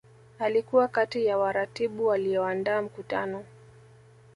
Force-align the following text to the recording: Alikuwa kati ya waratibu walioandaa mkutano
Alikuwa 0.39 0.87
kati 0.87 1.25
ya 1.25 1.37
waratibu 1.37 2.07
walioandaa 2.07 2.81
mkutano 2.81 3.43